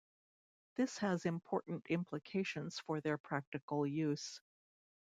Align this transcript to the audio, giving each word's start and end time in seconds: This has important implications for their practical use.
This 0.77 0.97
has 0.97 1.25
important 1.27 1.85
implications 1.91 2.79
for 2.79 3.01
their 3.01 3.19
practical 3.19 3.85
use. 3.85 4.41